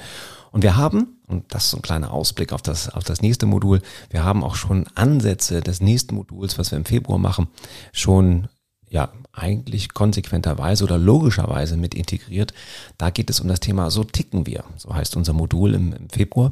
Und 0.52 0.62
wir 0.62 0.76
haben, 0.76 1.18
und 1.26 1.52
das 1.54 1.64
ist 1.64 1.70
so 1.70 1.78
ein 1.78 1.82
kleiner 1.82 2.12
Ausblick 2.12 2.52
auf 2.52 2.62
das, 2.62 2.88
auf 2.90 3.02
das 3.02 3.22
nächste 3.22 3.46
Modul, 3.46 3.82
wir 4.10 4.24
haben 4.24 4.44
auch 4.44 4.54
schon 4.54 4.86
Ansätze 4.94 5.60
des 5.60 5.80
nächsten 5.80 6.14
Moduls, 6.14 6.58
was 6.58 6.70
wir 6.70 6.78
im 6.78 6.84
Februar 6.84 7.18
machen, 7.18 7.48
schon 7.92 8.48
ja 8.88 9.10
eigentlich 9.32 9.94
konsequenterweise 9.94 10.84
oder 10.84 10.98
logischerweise 10.98 11.76
mit 11.76 11.94
integriert. 11.94 12.52
Da 12.98 13.10
geht 13.10 13.30
es 13.30 13.40
um 13.40 13.48
das 13.48 13.60
Thema 13.60 13.90
So 13.90 14.04
ticken 14.04 14.46
wir. 14.46 14.64
So 14.76 14.94
heißt 14.94 15.16
unser 15.16 15.32
Modul 15.32 15.74
im, 15.74 15.92
im 15.92 16.10
Februar. 16.10 16.50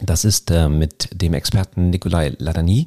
Das 0.00 0.24
ist 0.24 0.50
äh, 0.50 0.68
mit 0.68 1.10
dem 1.12 1.34
Experten 1.34 1.90
Nikolai 1.90 2.34
Ladani. 2.38 2.86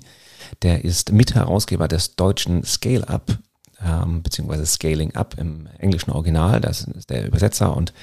Der 0.63 0.83
ist 0.83 1.11
Mitherausgeber 1.11 1.87
des 1.87 2.15
deutschen 2.15 2.63
Scale-Up 2.63 3.37
ähm, 3.85 4.23
beziehungsweise 4.23 4.65
Scaling 4.65 5.15
Up 5.15 5.35
im 5.37 5.67
englischen 5.77 6.11
Original. 6.11 6.59
Das 6.59 6.81
ist 6.81 7.09
der 7.09 7.27
Übersetzer 7.27 7.75
und 7.75 7.93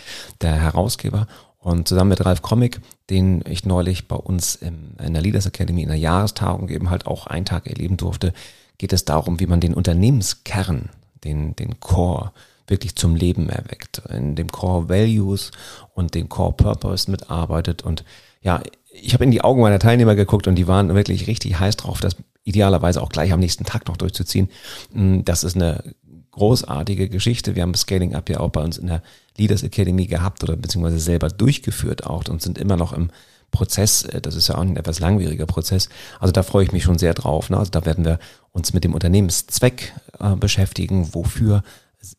der 0.40 0.54
Herausgeber. 0.54 1.26
Und 1.58 1.86
zusammen 1.86 2.10
mit 2.10 2.24
Ralf 2.24 2.42
Comic, 2.42 2.80
den 3.10 3.44
ich 3.46 3.64
neulich 3.64 4.08
bei 4.08 4.16
uns 4.16 4.56
in, 4.56 4.96
in 5.04 5.12
der 5.12 5.22
Leaders 5.22 5.46
Academy 5.46 5.82
in 5.82 5.88
der 5.88 5.98
Jahrestagung 5.98 6.68
eben 6.68 6.90
halt 6.90 7.06
auch 7.06 7.26
einen 7.26 7.44
Tag 7.44 7.66
erleben 7.66 7.96
durfte, 7.96 8.32
geht 8.78 8.92
es 8.92 9.04
darum, 9.04 9.38
wie 9.38 9.46
man 9.46 9.60
den 9.60 9.74
Unternehmenskern, 9.74 10.88
den, 11.24 11.54
den 11.54 11.78
Core, 11.78 12.32
wirklich 12.66 12.96
zum 12.96 13.14
Leben 13.14 13.48
erweckt, 13.48 14.02
in 14.08 14.34
dem 14.34 14.50
Core 14.50 14.88
Values 14.88 15.50
und 15.94 16.14
dem 16.14 16.28
Core 16.28 16.54
Purpose 16.54 17.10
mitarbeitet. 17.10 17.82
Und 17.82 18.04
ja, 18.40 18.60
ich 18.92 19.14
habe 19.14 19.24
in 19.24 19.30
die 19.30 19.42
Augen 19.42 19.60
meiner 19.60 19.78
Teilnehmer 19.78 20.14
geguckt 20.14 20.46
und 20.46 20.54
die 20.54 20.66
waren 20.66 20.94
wirklich 20.94 21.26
richtig 21.26 21.58
heiß 21.58 21.76
drauf, 21.76 22.00
das 22.00 22.16
idealerweise 22.44 23.02
auch 23.02 23.08
gleich 23.08 23.32
am 23.32 23.40
nächsten 23.40 23.64
Tag 23.64 23.86
noch 23.88 23.96
durchzuziehen. 23.96 24.48
Mm, 24.92 25.20
das 25.24 25.44
ist 25.44 25.56
eine 25.56 25.94
großartige 26.32 27.08
Geschichte. 27.08 27.54
Wir 27.54 27.62
haben 27.62 27.74
Scaling 27.74 28.14
Up 28.14 28.28
ja 28.28 28.40
auch 28.40 28.50
bei 28.50 28.62
uns 28.62 28.78
in 28.78 28.86
der 28.88 29.02
Leaders 29.36 29.62
Academy 29.62 30.06
gehabt 30.06 30.42
oder 30.42 30.56
beziehungsweise 30.56 30.98
selber 30.98 31.28
durchgeführt 31.28 32.06
auch 32.06 32.24
und 32.28 32.42
sind 32.42 32.58
immer 32.58 32.76
noch 32.76 32.92
im 32.92 33.10
Prozess. 33.50 34.02
Äh, 34.02 34.20
das 34.20 34.34
ist 34.34 34.48
ja 34.48 34.56
auch 34.56 34.62
ein 34.62 34.76
etwas 34.76 34.98
langwieriger 34.98 35.46
Prozess. 35.46 35.88
Also 36.18 36.32
da 36.32 36.42
freue 36.42 36.64
ich 36.64 36.72
mich 36.72 36.82
schon 36.82 36.98
sehr 36.98 37.14
drauf. 37.14 37.50
Ne? 37.50 37.56
Also 37.56 37.70
da 37.70 37.86
werden 37.86 38.04
wir 38.04 38.18
uns 38.50 38.72
mit 38.72 38.82
dem 38.82 38.94
Unternehmenszweck 38.94 39.92
äh, 40.18 40.34
beschäftigen. 40.34 41.14
Wofür 41.14 41.62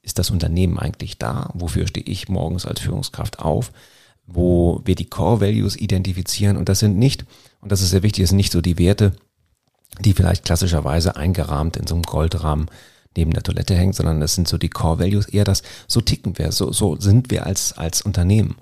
ist 0.01 0.19
das 0.19 0.29
Unternehmen 0.29 0.79
eigentlich 0.79 1.17
da? 1.17 1.49
Wofür 1.53 1.87
stehe 1.87 2.05
ich 2.05 2.29
morgens 2.29 2.65
als 2.65 2.79
Führungskraft 2.79 3.39
auf? 3.39 3.73
Wo 4.25 4.81
wir 4.85 4.95
die 4.95 5.09
Core 5.09 5.41
Values 5.41 5.75
identifizieren. 5.75 6.55
Und 6.55 6.69
das 6.69 6.79
sind 6.79 6.97
nicht, 6.97 7.25
und 7.59 7.71
das 7.71 7.81
ist 7.81 7.89
sehr 7.89 8.03
wichtig, 8.03 8.23
das 8.23 8.29
sind 8.29 8.37
nicht 8.37 8.53
so 8.53 8.61
die 8.61 8.77
Werte, 8.77 9.13
die 9.99 10.13
vielleicht 10.13 10.45
klassischerweise 10.45 11.15
eingerahmt 11.15 11.77
in 11.77 11.87
so 11.87 11.95
einem 11.95 12.03
Goldrahmen 12.03 12.67
neben 13.15 13.31
der 13.31 13.43
Toilette 13.43 13.75
hängt, 13.75 13.95
sondern 13.95 14.19
das 14.19 14.35
sind 14.35 14.47
so 14.47 14.57
die 14.57 14.69
Core 14.69 14.99
Values, 14.99 15.27
eher 15.27 15.43
das, 15.43 15.61
so 15.87 16.01
ticken 16.01 16.37
wir, 16.37 16.51
so, 16.51 16.71
so 16.71 16.95
sind 16.99 17.29
wir 17.31 17.45
als, 17.45 17.73
als 17.73 18.01
Unternehmen. 18.01 18.55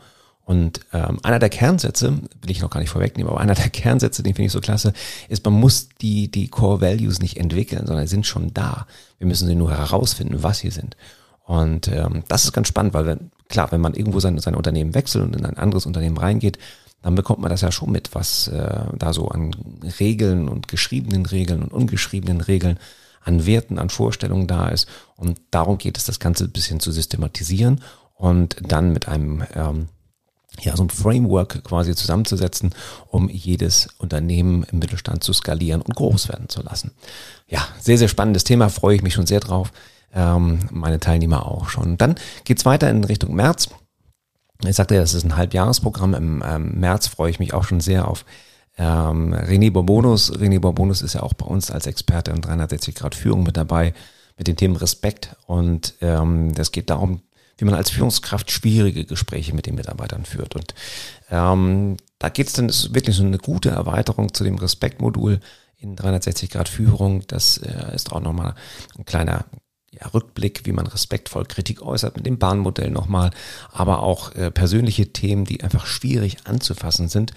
Und 0.43 0.81
ähm, 0.91 1.19
einer 1.23 1.39
der 1.39 1.49
Kernsätze, 1.49 2.11
will 2.11 2.51
ich 2.51 2.61
noch 2.61 2.69
gar 2.69 2.79
nicht 2.81 2.89
vorwegnehmen, 2.89 3.31
aber 3.31 3.39
einer 3.39 3.53
der 3.53 3.69
Kernsätze, 3.71 4.23
den 4.23 4.33
finde 4.33 4.47
ich 4.47 4.51
so 4.51 4.59
klasse, 4.59 4.91
ist, 5.29 5.45
man 5.45 5.53
muss 5.53 5.89
die, 6.01 6.29
die 6.29 6.49
Core 6.49 6.81
Values 6.81 7.21
nicht 7.21 7.37
entwickeln, 7.37 7.85
sondern 7.87 8.05
sie 8.05 8.11
sind 8.11 8.25
schon 8.25 8.53
da. 8.53 8.87
Wir 9.17 9.27
müssen 9.27 9.47
sie 9.47 9.55
nur 9.55 9.71
herausfinden, 9.71 10.43
was 10.43 10.59
sie 10.59 10.71
sind. 10.71 10.97
Und 11.45 11.87
ähm, 11.87 12.23
das 12.27 12.43
ist 12.43 12.53
ganz 12.53 12.67
spannend, 12.67 12.93
weil 12.93 13.05
wenn, 13.05 13.31
klar, 13.49 13.71
wenn 13.71 13.81
man 13.81 13.93
irgendwo 13.93 14.19
sein, 14.19 14.37
sein 14.39 14.55
Unternehmen 14.55 14.93
wechselt 14.93 15.23
und 15.23 15.35
in 15.35 15.45
ein 15.45 15.57
anderes 15.57 15.85
Unternehmen 15.85 16.17
reingeht, 16.17 16.57
dann 17.01 17.15
bekommt 17.15 17.39
man 17.39 17.49
das 17.49 17.61
ja 17.61 17.71
schon 17.71 17.91
mit, 17.91 18.13
was 18.13 18.47
äh, 18.47 18.85
da 18.97 19.13
so 19.13 19.29
an 19.29 19.55
Regeln 19.99 20.47
und 20.47 20.67
geschriebenen 20.67 21.25
Regeln 21.25 21.63
und 21.63 21.73
ungeschriebenen 21.73 22.41
Regeln 22.41 22.79
an 23.23 23.45
Werten, 23.45 23.79
an 23.79 23.89
Vorstellungen 23.89 24.47
da 24.47 24.69
ist. 24.69 24.87
Und 25.15 25.39
darum 25.51 25.77
geht 25.77 25.97
es, 25.97 26.05
das 26.05 26.19
Ganze 26.19 26.45
ein 26.45 26.51
bisschen 26.51 26.79
zu 26.79 26.91
systematisieren 26.91 27.81
und 28.15 28.57
dann 28.61 28.93
mit 28.93 29.07
einem 29.07 29.43
ähm, 29.55 29.87
ja, 30.59 30.75
so 30.75 30.83
ein 30.83 30.89
Framework 30.89 31.63
quasi 31.63 31.95
zusammenzusetzen, 31.95 32.71
um 33.07 33.29
jedes 33.29 33.87
Unternehmen 33.97 34.65
im 34.71 34.79
Mittelstand 34.79 35.23
zu 35.23 35.33
skalieren 35.33 35.81
und 35.81 35.95
groß 35.95 36.29
werden 36.29 36.49
zu 36.49 36.61
lassen. 36.61 36.91
Ja, 37.47 37.65
sehr, 37.79 37.97
sehr 37.97 38.09
spannendes 38.09 38.43
Thema, 38.43 38.69
freue 38.69 38.95
ich 38.95 39.01
mich 39.01 39.13
schon 39.13 39.27
sehr 39.27 39.39
drauf. 39.39 39.71
Ähm, 40.13 40.59
meine 40.71 40.99
Teilnehmer 40.99 41.45
auch 41.45 41.69
schon. 41.69 41.97
Dann 41.97 42.15
geht's 42.43 42.65
weiter 42.65 42.89
in 42.89 43.03
Richtung 43.03 43.33
März. 43.33 43.69
Ich 44.65 44.75
sagte 44.75 44.95
ja, 44.95 45.01
das 45.01 45.13
ist 45.13 45.23
ein 45.23 45.37
Halbjahresprogramm. 45.37 46.13
Im 46.13 46.43
ähm, 46.45 46.79
März 46.79 47.07
freue 47.07 47.31
ich 47.31 47.39
mich 47.39 47.53
auch 47.53 47.63
schon 47.63 47.81
sehr 47.81 48.07
auf 48.07 48.25
ähm, 48.77 49.33
René 49.33 49.71
Borbonus. 49.71 50.31
René 50.33 50.59
Borbonus 50.59 51.01
ist 51.01 51.13
ja 51.13 51.23
auch 51.23 51.33
bei 51.33 51.45
uns 51.45 51.71
als 51.71 51.87
Experte 51.87 52.31
in 52.31 52.41
360 52.41 52.95
Grad 52.95 53.15
Führung 53.15 53.43
mit 53.43 53.57
dabei 53.57 53.93
mit 54.37 54.47
den 54.47 54.55
Themen 54.55 54.75
Respekt. 54.75 55.35
Und 55.47 55.95
ähm, 56.01 56.53
das 56.53 56.71
geht 56.71 56.89
darum, 56.89 57.21
wie 57.57 57.65
man 57.65 57.75
als 57.75 57.89
Führungskraft 57.91 58.49
schwierige 58.49 59.05
Gespräche 59.05 59.53
mit 59.53 59.65
den 59.65 59.75
Mitarbeitern 59.75 60.25
führt. 60.25 60.55
Und 60.55 60.73
ähm, 61.29 61.97
da 62.19 62.29
geht 62.29 62.47
es 62.47 62.53
dann, 62.53 62.69
ist 62.69 62.93
wirklich 62.93 63.15
so 63.15 63.23
eine 63.23 63.37
gute 63.37 63.69
Erweiterung 63.69 64.33
zu 64.33 64.43
dem 64.43 64.55
Respektmodul 64.55 65.39
in 65.77 65.95
360 65.95 66.49
Grad 66.49 66.69
Führung. 66.69 67.23
Das 67.27 67.57
äh, 67.57 67.95
ist 67.95 68.11
auch 68.11 68.21
nochmal 68.21 68.55
ein 68.97 69.05
kleiner 69.05 69.45
ja, 69.91 70.07
Rückblick, 70.07 70.65
wie 70.65 70.71
man 70.71 70.87
respektvoll 70.87 71.45
Kritik 71.45 71.81
äußert 71.81 72.15
mit 72.15 72.25
dem 72.25 72.39
Bahnmodell 72.39 72.91
nochmal, 72.91 73.31
aber 73.71 74.03
auch 74.03 74.33
äh, 74.35 74.49
persönliche 74.51 75.11
Themen, 75.11 75.45
die 75.45 75.63
einfach 75.63 75.85
schwierig 75.85 76.37
anzufassen 76.45 77.09
sind 77.09 77.33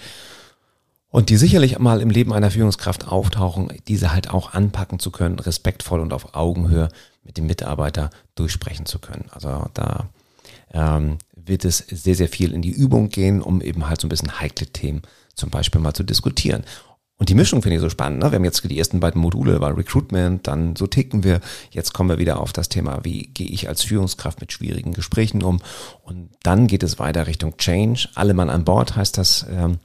und 1.14 1.30
die 1.30 1.36
sicherlich 1.36 1.78
mal 1.78 2.00
im 2.00 2.10
Leben 2.10 2.32
einer 2.32 2.50
Führungskraft 2.50 3.08
auftauchen, 3.08 3.68
diese 3.88 4.12
halt 4.12 4.30
auch 4.30 4.52
anpacken 4.52 4.98
zu 4.98 5.10
können, 5.10 5.38
respektvoll 5.38 6.00
und 6.00 6.12
auf 6.12 6.34
Augenhöhe 6.34 6.88
mit 7.24 7.36
dem 7.36 7.46
Mitarbeiter 7.46 8.10
durchsprechen 8.34 8.86
zu 8.86 8.98
können. 8.98 9.26
Also 9.30 9.66
da 9.74 10.08
ähm, 10.72 11.18
wird 11.34 11.64
es 11.64 11.78
sehr, 11.78 12.14
sehr 12.14 12.28
viel 12.28 12.52
in 12.52 12.62
die 12.62 12.72
Übung 12.72 13.08
gehen, 13.08 13.42
um 13.42 13.60
eben 13.60 13.88
halt 13.88 14.00
so 14.00 14.06
ein 14.06 14.10
bisschen 14.10 14.40
heikle 14.40 14.66
Themen 14.66 15.02
zum 15.34 15.50
Beispiel 15.50 15.80
mal 15.80 15.94
zu 15.94 16.02
diskutieren. 16.02 16.64
Und 17.16 17.28
die 17.28 17.34
Mischung 17.34 17.62
finde 17.62 17.76
ich 17.76 17.80
so 17.80 17.88
spannend. 17.88 18.18
Ne? 18.18 18.32
Wir 18.32 18.36
haben 18.36 18.44
jetzt 18.44 18.68
die 18.68 18.78
ersten 18.78 18.98
beiden 19.00 19.20
Module, 19.20 19.60
war 19.60 19.76
Recruitment, 19.76 20.46
dann 20.48 20.74
so 20.74 20.86
ticken 20.86 21.22
wir. 21.22 21.40
Jetzt 21.70 21.94
kommen 21.94 22.10
wir 22.10 22.18
wieder 22.18 22.40
auf 22.40 22.52
das 22.52 22.68
Thema, 22.68 23.04
wie 23.04 23.28
gehe 23.28 23.46
ich 23.46 23.68
als 23.68 23.82
Führungskraft 23.82 24.40
mit 24.40 24.52
schwierigen 24.52 24.92
Gesprächen 24.92 25.42
um. 25.42 25.60
Und 26.02 26.30
dann 26.42 26.66
geht 26.66 26.82
es 26.82 26.98
weiter 26.98 27.26
Richtung 27.26 27.56
Change. 27.56 28.08
Alle 28.14 28.34
Mann 28.34 28.50
an 28.50 28.64
Bord 28.64 28.96
heißt 28.96 29.16
das 29.16 29.46
ähm, 29.48 29.78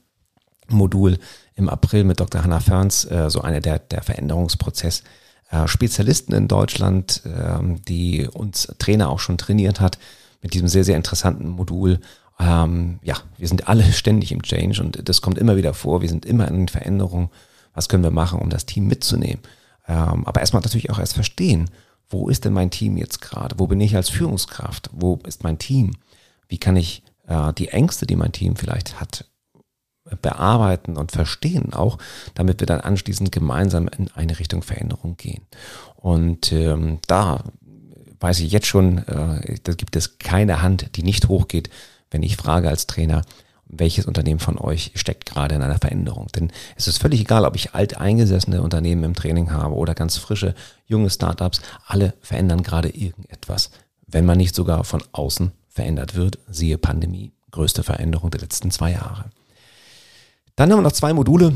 Modul 0.68 1.18
im 1.54 1.68
April 1.68 2.04
mit 2.04 2.18
Dr. 2.18 2.42
Hannah 2.42 2.60
Ferns, 2.60 3.04
äh, 3.04 3.30
so 3.30 3.42
eine 3.42 3.60
der, 3.60 3.78
der 3.78 4.02
Veränderungsprozess 4.02 5.04
äh, 5.50 5.68
Spezialisten 5.68 6.32
in 6.32 6.48
Deutschland, 6.48 7.22
ähm, 7.26 7.80
die 7.82 8.26
uns 8.26 8.74
Trainer 8.78 9.08
auch 9.08 9.20
schon 9.20 9.38
trainiert 9.38 9.80
hat 9.80 9.98
mit 10.42 10.54
diesem 10.54 10.68
sehr, 10.68 10.84
sehr 10.84 10.96
interessanten 10.96 11.48
Modul. 11.48 12.00
Ähm, 12.40 12.98
ja, 13.02 13.16
wir 13.36 13.48
sind 13.48 13.68
alle 13.68 13.84
ständig 13.92 14.32
im 14.32 14.42
Change 14.42 14.82
und 14.82 15.08
das 15.08 15.20
kommt 15.20 15.38
immer 15.38 15.56
wieder 15.56 15.74
vor. 15.74 16.02
Wir 16.02 16.08
sind 16.08 16.24
immer 16.24 16.48
in 16.48 16.68
Veränderungen. 16.68 17.30
Was 17.74 17.88
können 17.88 18.02
wir 18.02 18.10
machen, 18.10 18.40
um 18.40 18.50
das 18.50 18.66
Team 18.66 18.86
mitzunehmen? 18.88 19.40
Ähm, 19.86 20.26
aber 20.26 20.40
erstmal 20.40 20.62
natürlich 20.62 20.90
auch 20.90 20.98
erst 20.98 21.14
verstehen, 21.14 21.70
wo 22.08 22.28
ist 22.28 22.44
denn 22.44 22.52
mein 22.52 22.70
Team 22.70 22.96
jetzt 22.96 23.20
gerade? 23.20 23.58
Wo 23.58 23.66
bin 23.66 23.80
ich 23.80 23.94
als 23.94 24.08
Führungskraft? 24.08 24.90
Wo 24.92 25.20
ist 25.26 25.44
mein 25.44 25.58
Team? 25.58 25.92
Wie 26.48 26.58
kann 26.58 26.76
ich 26.76 27.04
äh, 27.28 27.52
die 27.52 27.68
Ängste, 27.68 28.06
die 28.06 28.16
mein 28.16 28.32
Team 28.32 28.56
vielleicht 28.56 29.00
hat, 29.00 29.26
bearbeiten 30.22 30.96
und 30.96 31.12
verstehen 31.12 31.72
auch, 31.72 31.98
damit 32.34 32.60
wir 32.60 32.66
dann 32.66 32.80
anschließend 32.80 33.30
gemeinsam 33.30 33.88
in 33.88 34.10
eine 34.14 34.38
Richtung 34.38 34.62
Veränderung 34.62 35.16
gehen. 35.16 35.46
Und 35.94 36.52
ähm, 36.52 36.98
da 37.06 37.44
weiß 38.18 38.40
ich 38.40 38.50
jetzt 38.50 38.66
schon, 38.66 38.98
äh, 39.06 39.58
da 39.62 39.72
gibt 39.72 39.96
es 39.96 40.18
keine 40.18 40.62
Hand, 40.62 40.96
die 40.96 41.02
nicht 41.02 41.28
hochgeht, 41.28 41.70
wenn 42.10 42.22
ich 42.22 42.36
frage 42.36 42.68
als 42.68 42.86
Trainer, 42.86 43.22
welches 43.72 44.06
Unternehmen 44.06 44.40
von 44.40 44.58
euch 44.58 44.92
steckt 44.94 45.26
gerade 45.26 45.54
in 45.54 45.62
einer 45.62 45.78
Veränderung. 45.78 46.26
Denn 46.34 46.50
es 46.76 46.88
ist 46.88 46.98
völlig 46.98 47.20
egal, 47.20 47.44
ob 47.44 47.54
ich 47.54 47.74
alt 47.74 47.98
eingesessene 47.98 48.62
Unternehmen 48.62 49.04
im 49.04 49.14
Training 49.14 49.52
habe 49.52 49.74
oder 49.76 49.94
ganz 49.94 50.16
frische, 50.16 50.54
junge 50.86 51.10
Startups. 51.10 51.60
Alle 51.86 52.14
verändern 52.20 52.62
gerade 52.62 52.88
irgendetwas, 52.88 53.70
wenn 54.06 54.26
man 54.26 54.38
nicht 54.38 54.54
sogar 54.54 54.84
von 54.84 55.02
außen 55.12 55.52
verändert 55.68 56.16
wird. 56.16 56.38
Siehe 56.48 56.78
Pandemie, 56.78 57.32
größte 57.52 57.82
Veränderung 57.82 58.30
der 58.30 58.40
letzten 58.40 58.70
zwei 58.70 58.92
Jahre. 58.92 59.26
Dann 60.56 60.70
haben 60.70 60.78
wir 60.78 60.82
noch 60.82 60.92
zwei 60.92 61.12
Module. 61.12 61.52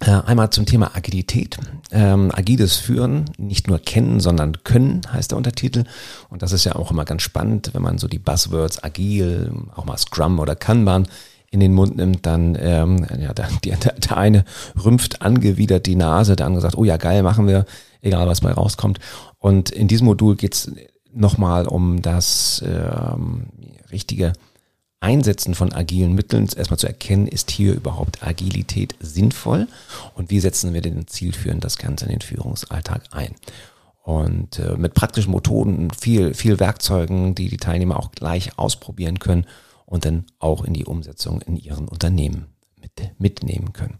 Äh, 0.00 0.10
einmal 0.10 0.50
zum 0.50 0.64
Thema 0.64 0.94
Agilität. 0.94 1.58
Ähm, 1.90 2.30
agiles 2.32 2.76
Führen, 2.76 3.24
nicht 3.36 3.66
nur 3.66 3.80
kennen, 3.80 4.20
sondern 4.20 4.62
können, 4.62 5.00
heißt 5.12 5.32
der 5.32 5.38
Untertitel. 5.38 5.84
Und 6.28 6.42
das 6.42 6.52
ist 6.52 6.64
ja 6.64 6.76
auch 6.76 6.90
immer 6.90 7.04
ganz 7.04 7.22
spannend, 7.22 7.70
wenn 7.72 7.82
man 7.82 7.98
so 7.98 8.06
die 8.06 8.20
Buzzwords 8.20 8.82
agil, 8.84 9.52
auch 9.74 9.84
mal 9.84 9.96
Scrum 9.96 10.38
oder 10.38 10.54
Kanban 10.54 11.08
in 11.50 11.60
den 11.60 11.72
Mund 11.72 11.96
nimmt, 11.96 12.26
dann 12.26 12.56
ähm, 12.60 13.06
ja, 13.18 13.32
der, 13.32 13.48
der, 13.64 13.76
der 13.76 14.16
eine 14.16 14.44
rümpft 14.84 15.22
angewidert 15.22 15.86
die 15.86 15.96
Nase, 15.96 16.36
der 16.36 16.46
andere 16.46 16.62
sagt, 16.62 16.76
oh 16.76 16.84
ja, 16.84 16.96
geil, 16.96 17.22
machen 17.22 17.48
wir, 17.48 17.64
egal 18.00 18.28
was 18.28 18.42
bei 18.42 18.52
rauskommt. 18.52 19.00
Und 19.38 19.70
in 19.70 19.88
diesem 19.88 20.06
Modul 20.06 20.36
geht's 20.36 20.70
nochmal 21.12 21.66
um 21.66 22.02
das 22.02 22.62
ähm, 22.64 23.46
richtige 23.90 24.32
Einsetzen 25.00 25.54
von 25.54 25.72
agilen 25.72 26.14
Mitteln 26.14 26.48
erstmal 26.56 26.78
zu 26.78 26.88
erkennen, 26.88 27.28
ist 27.28 27.50
hier 27.50 27.74
überhaupt 27.74 28.26
Agilität 28.26 28.96
sinnvoll 29.00 29.68
und 30.14 30.30
wie 30.30 30.40
setzen 30.40 30.74
wir 30.74 30.80
den 30.80 31.06
zielführend 31.06 31.64
das 31.64 31.78
Ganze 31.78 32.06
in 32.06 32.10
den 32.10 32.20
Führungsalltag 32.20 33.04
ein. 33.12 33.34
Und 34.02 34.58
äh, 34.58 34.76
mit 34.76 34.94
praktischen 34.94 35.32
Methoden, 35.32 35.90
viel, 35.90 36.34
viel 36.34 36.58
Werkzeugen, 36.58 37.34
die 37.34 37.48
die 37.48 37.58
Teilnehmer 37.58 37.98
auch 37.98 38.10
gleich 38.10 38.58
ausprobieren 38.58 39.18
können 39.18 39.46
und 39.86 40.04
dann 40.04 40.24
auch 40.38 40.64
in 40.64 40.74
die 40.74 40.86
Umsetzung 40.86 41.42
in 41.42 41.56
ihren 41.56 41.88
Unternehmen 41.88 42.46
mit, 42.80 43.12
mitnehmen 43.18 43.72
können. 43.72 43.98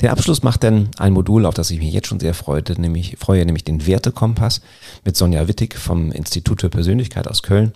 Den 0.00 0.10
Abschluss 0.10 0.42
macht 0.42 0.64
dann 0.64 0.90
ein 0.98 1.12
Modul, 1.12 1.46
auf 1.46 1.54
das 1.54 1.70
ich 1.70 1.78
mich 1.78 1.92
jetzt 1.92 2.08
schon 2.08 2.20
sehr 2.20 2.34
freute, 2.34 2.80
nämlich, 2.80 3.16
freue, 3.18 3.44
nämlich 3.44 3.64
den 3.64 3.86
Wertekompass 3.86 4.60
mit 5.04 5.16
Sonja 5.16 5.46
Wittig 5.46 5.74
vom 5.76 6.10
Institut 6.10 6.62
für 6.62 6.70
Persönlichkeit 6.70 7.28
aus 7.28 7.42
Köln. 7.42 7.72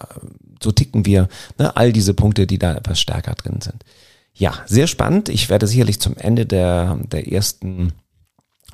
so 0.63 0.73
ticken 0.73 1.05
wir, 1.07 1.29
ne, 1.59 1.77
all 1.77 1.93
diese 1.93 2.15
Punkte, 2.15 2.47
die 2.47 2.59
da 2.59 2.75
etwas 2.75 3.01
stärker 3.01 3.35
drin 3.35 3.61
sind. 3.61 3.85
Ja, 4.35 4.55
sehr 4.67 4.87
spannend. 4.87 5.29
Ich 5.29 5.51
werde 5.51 5.67
sicherlich 5.67 6.01
zum 6.01 6.17
Ende 6.17 6.47
der, 6.47 6.99
der 7.11 7.31
ersten 7.31 7.93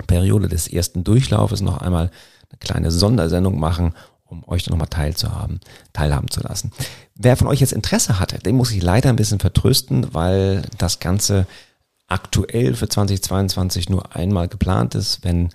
Periode 0.07 0.47
des 0.47 0.67
ersten 0.67 1.03
Durchlaufes 1.03 1.61
noch 1.61 1.79
einmal 1.79 2.11
eine 2.49 2.59
kleine 2.59 2.91
Sondersendung 2.91 3.59
machen, 3.59 3.93
um 4.25 4.47
euch 4.47 4.69
nochmal 4.69 4.87
teilzuhaben, 4.87 5.59
teilhaben 5.91 6.29
zu 6.29 6.41
lassen. 6.41 6.71
Wer 7.15 7.35
von 7.35 7.47
euch 7.47 7.59
jetzt 7.59 7.73
Interesse 7.73 8.19
hatte, 8.19 8.39
den 8.39 8.55
muss 8.55 8.71
ich 8.71 8.81
leider 8.81 9.09
ein 9.09 9.15
bisschen 9.15 9.39
vertrösten, 9.39 10.13
weil 10.13 10.63
das 10.77 10.99
Ganze 10.99 11.47
aktuell 12.09 12.73
für 12.73 12.89
2022 12.89 13.89
nur 13.89 14.15
einmal 14.15 14.47
geplant 14.47 14.95
ist, 14.95 15.23
wenn 15.23 15.49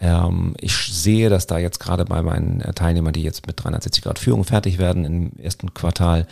ähm, 0.00 0.54
ich 0.60 0.74
sehe, 0.74 1.28
dass 1.28 1.46
da 1.46 1.58
jetzt 1.58 1.80
gerade 1.80 2.04
bei 2.04 2.22
meinen 2.22 2.60
Teilnehmern, 2.74 3.12
die 3.12 3.22
jetzt 3.22 3.46
mit 3.46 3.62
360 3.62 4.02
Grad 4.02 4.18
Führung 4.18 4.44
fertig 4.44 4.78
werden 4.78 5.04
im 5.04 5.32
ersten 5.38 5.74
Quartal, 5.74 6.26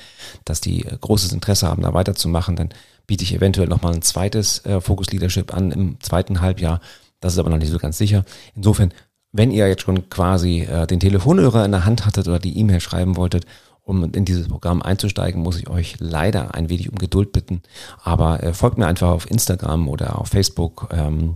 dass 0.44 0.60
die 0.60 0.84
äh, 0.84 0.96
großes 1.00 1.32
Interesse 1.32 1.68
haben, 1.68 1.82
da 1.82 1.92
weiterzumachen, 1.92 2.56
dann 2.56 2.70
biete 3.06 3.24
ich 3.24 3.34
eventuell 3.34 3.68
nochmal 3.68 3.94
ein 3.94 4.02
zweites 4.02 4.64
äh, 4.64 4.80
Focus 4.80 5.10
Leadership 5.10 5.52
an 5.54 5.72
im 5.72 6.00
zweiten 6.00 6.40
Halbjahr. 6.40 6.80
Das 7.20 7.32
ist 7.32 7.38
aber 7.38 7.50
noch 7.50 7.58
nicht 7.58 7.70
so 7.70 7.78
ganz 7.78 7.98
sicher. 7.98 8.24
Insofern, 8.54 8.92
wenn 9.32 9.50
ihr 9.50 9.68
jetzt 9.68 9.82
schon 9.82 10.08
quasi 10.10 10.60
äh, 10.60 10.86
den 10.86 11.00
Telefonhörer 11.00 11.64
in 11.64 11.72
der 11.72 11.84
Hand 11.84 12.06
hattet 12.06 12.28
oder 12.28 12.38
die 12.38 12.58
E-Mail 12.58 12.80
schreiben 12.80 13.16
wolltet, 13.16 13.46
um 13.86 14.12
in 14.12 14.24
dieses 14.24 14.48
Programm 14.48 14.82
einzusteigen, 14.82 15.42
muss 15.42 15.58
ich 15.58 15.70
euch 15.70 15.94
leider 16.00 16.54
ein 16.54 16.68
wenig 16.68 16.90
um 16.90 16.98
Geduld 16.98 17.32
bitten. 17.32 17.62
Aber 18.02 18.42
äh, 18.42 18.52
folgt 18.52 18.78
mir 18.78 18.86
einfach 18.86 19.10
auf 19.10 19.30
Instagram 19.30 19.88
oder 19.88 20.18
auf 20.18 20.28
Facebook 20.28 20.88
ähm, 20.90 21.34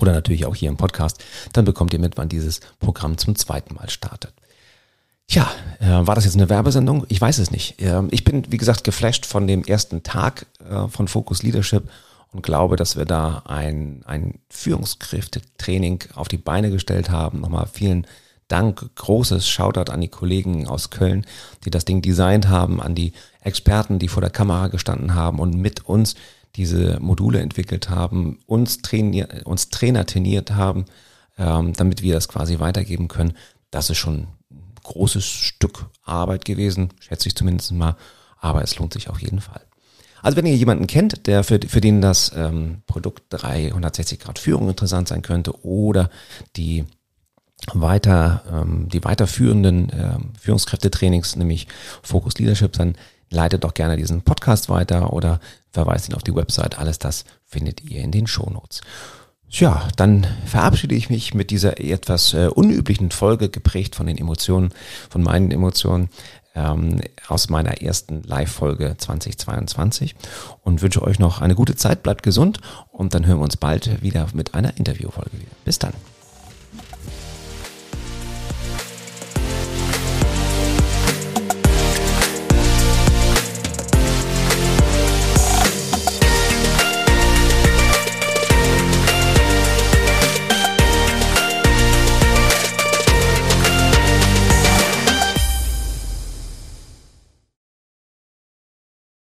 oder 0.00 0.12
natürlich 0.12 0.46
auch 0.46 0.56
hier 0.56 0.70
im 0.70 0.78
Podcast. 0.78 1.22
Dann 1.52 1.66
bekommt 1.66 1.92
ihr 1.92 1.98
mit, 1.98 2.16
wann 2.16 2.30
dieses 2.30 2.60
Programm 2.80 3.18
zum 3.18 3.36
zweiten 3.36 3.74
Mal 3.74 3.90
startet. 3.90 4.32
Tja, 5.26 5.46
äh, 5.80 6.06
war 6.06 6.14
das 6.14 6.24
jetzt 6.24 6.36
eine 6.36 6.48
Werbesendung? 6.48 7.04
Ich 7.08 7.20
weiß 7.20 7.36
es 7.36 7.50
nicht. 7.50 7.78
Äh, 7.82 8.02
ich 8.12 8.24
bin, 8.24 8.50
wie 8.50 8.56
gesagt, 8.56 8.82
geflasht 8.82 9.26
von 9.26 9.46
dem 9.46 9.62
ersten 9.62 10.02
Tag 10.02 10.46
äh, 10.70 10.88
von 10.88 11.06
Focus 11.06 11.42
Leadership 11.42 11.90
und 12.32 12.42
glaube, 12.42 12.76
dass 12.76 12.96
wir 12.96 13.04
da 13.04 13.42
ein, 13.44 14.02
ein 14.06 14.38
Führungskräftetraining 14.48 16.04
auf 16.14 16.28
die 16.28 16.38
Beine 16.38 16.70
gestellt 16.70 17.10
haben. 17.10 17.40
Nochmal 17.40 17.68
vielen 17.70 18.02
Dank, 18.04 18.27
großes 18.48 19.48
Shoutout 19.48 19.92
an 19.92 20.00
die 20.00 20.08
Kollegen 20.08 20.66
aus 20.66 20.90
Köln, 20.90 21.26
die 21.64 21.70
das 21.70 21.84
Ding 21.84 22.02
designt 22.02 22.48
haben, 22.48 22.80
an 22.80 22.94
die 22.94 23.12
Experten, 23.40 23.98
die 23.98 24.08
vor 24.08 24.20
der 24.20 24.30
Kamera 24.30 24.68
gestanden 24.68 25.14
haben 25.14 25.38
und 25.38 25.54
mit 25.54 25.86
uns 25.86 26.14
diese 26.56 26.98
Module 27.00 27.40
entwickelt 27.40 27.90
haben, 27.90 28.38
uns, 28.46 28.82
trainiert, 28.82 29.46
uns 29.46 29.68
Trainer 29.68 30.06
trainiert 30.06 30.52
haben, 30.52 30.86
ähm, 31.38 31.72
damit 31.74 32.02
wir 32.02 32.14
das 32.14 32.28
quasi 32.28 32.58
weitergeben 32.58 33.08
können. 33.08 33.34
Das 33.70 33.90
ist 33.90 33.98
schon 33.98 34.26
ein 34.50 34.74
großes 34.82 35.24
Stück 35.24 35.86
Arbeit 36.04 36.44
gewesen, 36.44 36.88
schätze 37.00 37.28
ich 37.28 37.36
zumindest 37.36 37.72
mal, 37.72 37.96
aber 38.38 38.62
es 38.62 38.78
lohnt 38.78 38.92
sich 38.92 39.08
auf 39.08 39.20
jeden 39.20 39.40
Fall. 39.40 39.60
Also 40.22 40.36
wenn 40.36 40.46
ihr 40.46 40.56
jemanden 40.56 40.86
kennt, 40.86 41.26
der 41.26 41.44
für, 41.44 41.60
für 41.66 41.80
den 41.80 42.00
das 42.00 42.32
ähm, 42.34 42.82
Produkt 42.86 43.22
360 43.30 44.18
Grad 44.18 44.38
Führung 44.38 44.68
interessant 44.68 45.06
sein 45.06 45.22
könnte 45.22 45.64
oder 45.64 46.10
die 46.56 46.84
weiter 47.74 48.42
ähm, 48.50 48.88
die 48.88 49.04
weiterführenden 49.04 49.92
ähm, 49.92 50.32
Führungskräftetrainings, 50.40 51.36
nämlich 51.36 51.68
Focus 52.02 52.38
Leadership, 52.38 52.72
dann 52.72 52.94
leitet 53.30 53.64
doch 53.64 53.74
gerne 53.74 53.96
diesen 53.96 54.22
Podcast 54.22 54.68
weiter 54.68 55.12
oder 55.12 55.40
verweist 55.70 56.08
ihn 56.08 56.14
auf 56.14 56.22
die 56.22 56.34
Website. 56.34 56.78
Alles 56.78 56.98
das 56.98 57.24
findet 57.44 57.82
ihr 57.84 58.02
in 58.02 58.10
den 58.12 58.26
Shownotes. 58.26 58.80
Ja, 59.50 59.88
dann 59.96 60.26
verabschiede 60.44 60.94
ich 60.94 61.08
mich 61.08 61.32
mit 61.32 61.50
dieser 61.50 61.80
etwas 61.80 62.34
äh, 62.34 62.48
unüblichen 62.48 63.10
Folge, 63.10 63.48
geprägt 63.48 63.96
von 63.96 64.06
den 64.06 64.18
Emotionen, 64.18 64.72
von 65.08 65.22
meinen 65.22 65.50
Emotionen 65.50 66.10
ähm, 66.54 67.00
aus 67.28 67.48
meiner 67.48 67.80
ersten 67.80 68.22
Live-Folge 68.24 68.96
2022 68.98 70.16
und 70.64 70.82
wünsche 70.82 71.02
euch 71.02 71.18
noch 71.18 71.40
eine 71.40 71.54
gute 71.54 71.76
Zeit, 71.76 72.02
bleibt 72.02 72.22
gesund 72.22 72.60
und 72.92 73.14
dann 73.14 73.24
hören 73.26 73.38
wir 73.38 73.44
uns 73.44 73.56
bald 73.56 74.02
wieder 74.02 74.26
mit 74.34 74.54
einer 74.54 74.76
Interviewfolge 74.76 75.32
wieder. 75.32 75.52
Bis 75.64 75.78
dann. 75.78 75.94